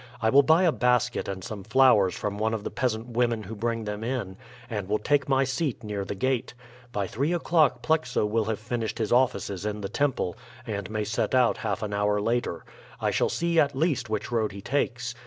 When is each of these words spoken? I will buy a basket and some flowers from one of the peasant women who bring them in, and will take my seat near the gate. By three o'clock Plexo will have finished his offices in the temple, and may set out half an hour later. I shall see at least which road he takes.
I 0.19 0.31
will 0.31 0.41
buy 0.41 0.63
a 0.63 0.71
basket 0.71 1.27
and 1.27 1.43
some 1.43 1.63
flowers 1.63 2.15
from 2.15 2.39
one 2.39 2.55
of 2.55 2.63
the 2.63 2.71
peasant 2.71 3.09
women 3.09 3.43
who 3.43 3.53
bring 3.55 3.83
them 3.83 4.03
in, 4.03 4.35
and 4.67 4.89
will 4.89 4.97
take 4.97 5.29
my 5.29 5.43
seat 5.43 5.83
near 5.83 6.03
the 6.03 6.15
gate. 6.15 6.55
By 6.91 7.05
three 7.05 7.33
o'clock 7.33 7.83
Plexo 7.83 8.25
will 8.25 8.45
have 8.45 8.57
finished 8.59 8.97
his 8.97 9.11
offices 9.13 9.63
in 9.63 9.81
the 9.81 9.89
temple, 9.89 10.35
and 10.65 10.89
may 10.89 11.03
set 11.03 11.35
out 11.35 11.57
half 11.57 11.83
an 11.83 11.93
hour 11.93 12.19
later. 12.19 12.65
I 12.99 13.11
shall 13.11 13.29
see 13.29 13.59
at 13.59 13.75
least 13.75 14.09
which 14.09 14.31
road 14.31 14.53
he 14.53 14.61
takes. 14.63 15.13